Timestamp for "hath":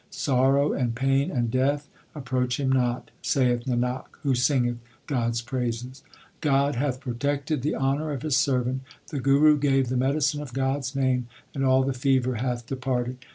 6.75-6.99, 12.37-12.65